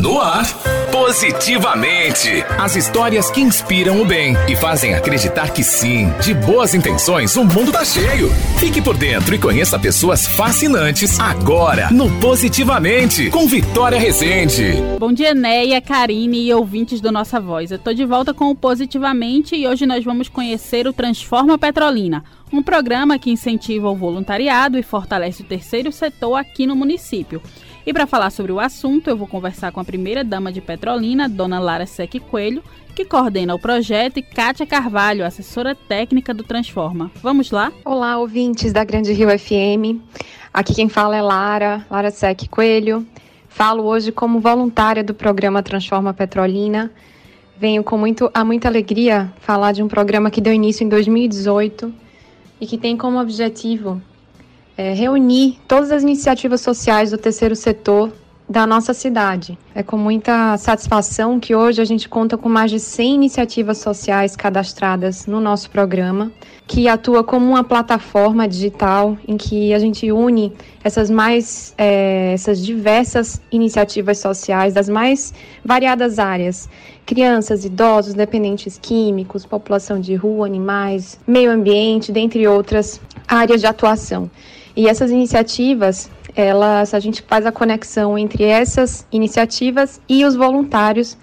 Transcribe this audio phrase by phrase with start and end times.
[0.00, 0.46] No ar,
[0.90, 2.42] Positivamente.
[2.58, 7.44] As histórias que inspiram o bem e fazem acreditar que sim, de boas intenções, o
[7.44, 8.30] mundo tá cheio.
[8.58, 14.72] Fique por dentro e conheça pessoas fascinantes agora no Positivamente, com Vitória Rezende.
[14.98, 17.70] Bom dia, Neia, Karine e ouvintes do Nossa Voz.
[17.70, 22.24] Eu tô de volta com o Positivamente e hoje nós vamos conhecer o Transforma Petrolina,
[22.50, 27.42] um programa que incentiva o voluntariado e fortalece o terceiro setor aqui no município.
[27.86, 31.28] E para falar sobre o assunto, eu vou conversar com a primeira dama de Petrolina,
[31.28, 32.62] dona Lara Sec Coelho,
[32.94, 37.10] que coordena o projeto, e Kátia Carvalho, assessora técnica do Transforma.
[37.22, 37.72] Vamos lá?
[37.82, 39.98] Olá, ouvintes da Grande Rio FM.
[40.52, 43.06] Aqui quem fala é Lara, Lara Sec Coelho.
[43.48, 46.92] Falo hoje como voluntária do programa Transforma Petrolina.
[47.58, 51.92] Venho com muito, a muita alegria falar de um programa que deu início em 2018
[52.60, 54.02] e que tem como objetivo
[54.76, 58.12] é, reunir todas as iniciativas sociais do terceiro setor
[58.50, 59.56] da nossa cidade.
[59.72, 64.34] É com muita satisfação que hoje a gente conta com mais de 100 iniciativas sociais
[64.34, 66.32] cadastradas no nosso programa,
[66.66, 72.60] que atua como uma plataforma digital em que a gente une essas mais é, essas
[72.60, 75.32] diversas iniciativas sociais das mais
[75.64, 76.68] variadas áreas
[77.06, 84.30] crianças, idosos, dependentes químicos, população de rua, animais, meio ambiente, dentre outras áreas de atuação.
[84.80, 91.18] E essas iniciativas, elas, a gente faz a conexão entre essas iniciativas e os voluntários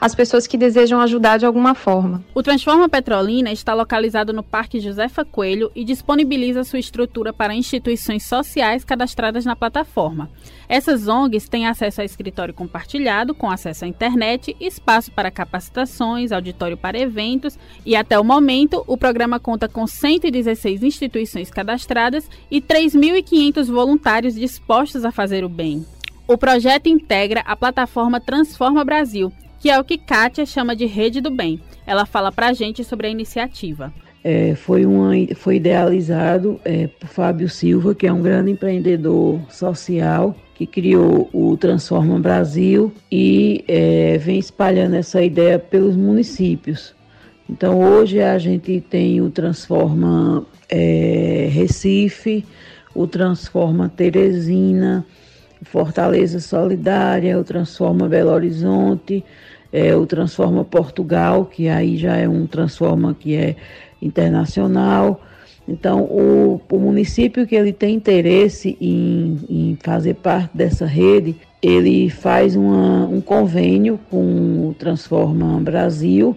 [0.00, 2.24] as pessoas que desejam ajudar de alguma forma.
[2.34, 8.24] O Transforma Petrolina está localizado no Parque Josefa Coelho e disponibiliza sua estrutura para instituições
[8.24, 10.30] sociais cadastradas na plataforma.
[10.68, 16.76] Essas ONGs têm acesso a escritório compartilhado, com acesso à internet, espaço para capacitações, auditório
[16.76, 23.66] para eventos e, até o momento, o programa conta com 116 instituições cadastradas e 3.500
[23.66, 25.84] voluntários dispostos a fazer o bem.
[26.26, 31.20] O projeto integra a plataforma Transforma Brasil, que é o que Kátia chama de Rede
[31.20, 31.60] do Bem.
[31.86, 33.92] Ela fala para a gente sobre a iniciativa.
[34.22, 40.34] É, foi, uma, foi idealizado é, por Fábio Silva, que é um grande empreendedor social,
[40.54, 46.94] que criou o Transforma Brasil e é, vem espalhando essa ideia pelos municípios.
[47.48, 52.44] Então, hoje a gente tem o Transforma é, Recife,
[52.94, 55.06] o Transforma Teresina,
[55.62, 59.24] Fortaleza Solidária, o Transforma Belo Horizonte,
[59.72, 63.56] é, o Transforma Portugal, que aí já é um Transforma que é
[64.00, 65.20] internacional.
[65.66, 72.08] Então, o, o município que ele tem interesse em, em fazer parte dessa rede, ele
[72.08, 76.36] faz uma, um convênio com o Transforma Brasil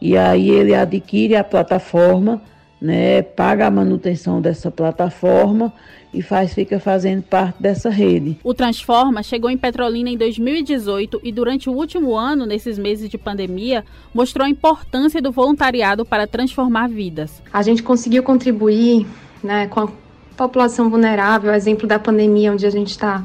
[0.00, 2.42] e aí ele adquire a plataforma,
[2.82, 5.72] né, paga a manutenção dessa plataforma
[6.12, 8.36] e faz, fica fazendo parte dessa rede.
[8.42, 13.16] O Transforma chegou em Petrolina em 2018 e durante o último ano, nesses meses de
[13.16, 17.40] pandemia, mostrou a importância do voluntariado para transformar vidas.
[17.52, 19.06] A gente conseguiu contribuir
[19.42, 19.88] né, com a
[20.36, 23.24] população vulnerável, exemplo da pandemia, onde a gente está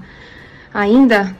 [0.71, 1.35] ainda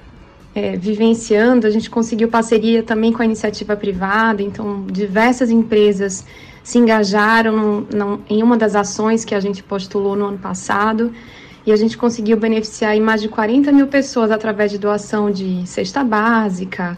[0.56, 6.26] é, vivenciando, a gente conseguiu parceria também com a iniciativa privada, então diversas empresas
[6.68, 11.14] se engajaram no, no, em uma das ações que a gente postulou no ano passado
[11.66, 16.04] e a gente conseguiu beneficiar mais de 40 mil pessoas através de doação de cesta
[16.04, 16.98] básica,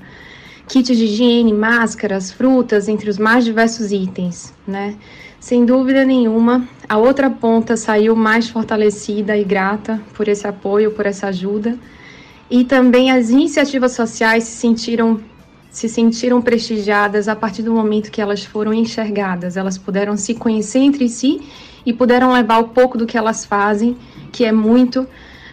[0.68, 4.96] kits de higiene, máscaras, frutas, entre os mais diversos itens, né?
[5.40, 11.06] Sem dúvida nenhuma, a outra ponta saiu mais fortalecida e grata por esse apoio, por
[11.06, 11.78] essa ajuda.
[12.50, 15.22] E também as iniciativas sociais se sentiram
[15.70, 19.56] se sentiram prestigiadas a partir do momento que elas foram enxergadas.
[19.56, 21.42] Elas puderam se conhecer entre si
[21.86, 23.96] e puderam levar um pouco do que elas fazem,
[24.32, 25.08] que é muito,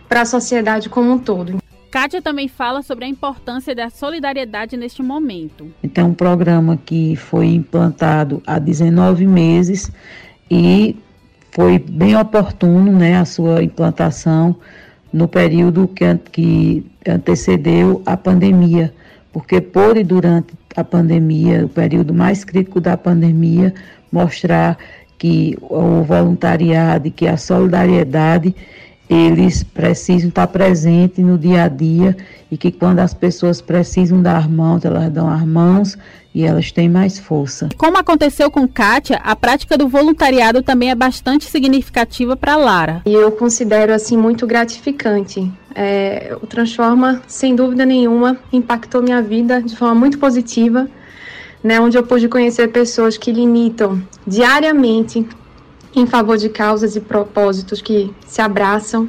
[0.09, 1.59] para a sociedade como um todo.
[1.91, 5.71] Kátia também fala sobre a importância da solidariedade neste momento.
[5.83, 9.91] Então, um programa que foi implantado há 19 meses
[10.51, 10.97] e
[11.53, 14.57] foi bem oportuno né, a sua implantação
[15.13, 18.93] no período que, que antecedeu a pandemia
[19.37, 23.75] porque pôde, durante a pandemia, o período mais crítico da pandemia,
[24.11, 24.79] mostrar
[25.19, 28.57] que o voluntariado e que a solidariedade
[29.11, 32.17] eles precisam estar presentes no dia a dia
[32.51, 35.99] e que quando as pessoas precisam dar mãos, elas dão as mãos
[36.37, 37.71] e elas têm mais força.
[37.79, 43.01] Como aconteceu com Kátia, a prática do voluntariado também é bastante significativa para Lara.
[43.07, 45.51] E eu considero assim muito gratificante.
[45.75, 50.87] É, o Transforma, sem dúvida nenhuma, impactou minha vida de forma muito positiva,
[51.65, 55.27] né, onde eu pude conhecer pessoas que limitam diariamente
[55.95, 59.09] em favor de causas e propósitos que se abraçam,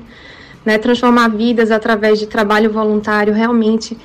[0.66, 3.98] né, transformar vidas através de trabalho voluntário realmente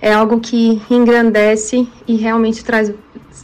[0.00, 2.92] é algo que engrandece e realmente traz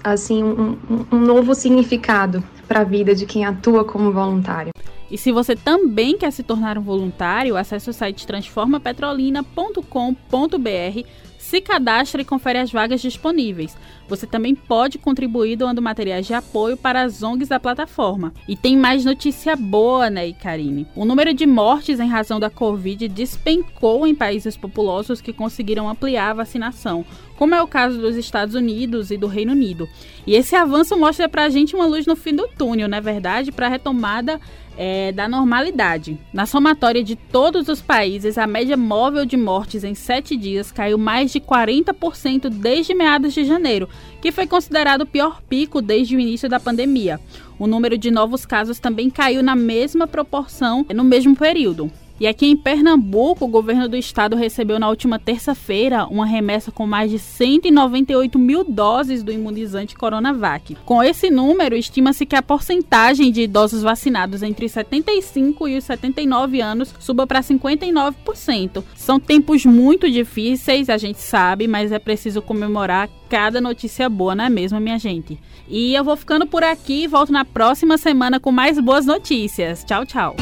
[0.02, 0.76] assim um,
[1.10, 4.72] um novo significado para a vida de quem atua como voluntário.
[5.10, 11.04] E se você também quer se tornar um voluntário, acesse o site transformapetrolina.com.br
[11.40, 13.76] se cadastre e confere as vagas disponíveis.
[14.06, 18.32] Você também pode contribuir doando materiais de apoio para as ONGs da plataforma.
[18.46, 20.86] E tem mais notícia boa, né, Icarine?
[20.94, 26.30] O número de mortes em razão da Covid despencou em países populosos que conseguiram ampliar
[26.30, 27.06] a vacinação,
[27.36, 29.88] como é o caso dos Estados Unidos e do Reino Unido.
[30.26, 33.00] E esse avanço mostra para a gente uma luz no fim do túnel, não é
[33.00, 33.50] verdade?
[33.50, 34.38] Para a retomada
[34.82, 36.18] é, da normalidade.
[36.32, 40.96] Na somatória de todos os países, a média móvel de mortes em sete dias caiu
[40.96, 43.90] mais de 40% desde meados de janeiro,
[44.22, 47.20] que foi considerado o pior pico desde o início da pandemia.
[47.58, 51.92] O número de novos casos também caiu na mesma proporção no mesmo período.
[52.20, 56.86] E aqui em Pernambuco, o governo do estado recebeu na última terça-feira uma remessa com
[56.86, 60.76] mais de 198 mil doses do imunizante Coronavac.
[60.84, 66.60] Com esse número, estima-se que a porcentagem de idosos vacinados entre 75 e os 79
[66.60, 68.84] anos suba para 59%.
[68.94, 74.44] São tempos muito difíceis, a gente sabe, mas é preciso comemorar cada notícia boa, não
[74.44, 75.38] é mesmo, minha gente?
[75.66, 79.82] E eu vou ficando por aqui e volto na próxima semana com mais boas notícias.
[79.84, 80.36] Tchau, tchau.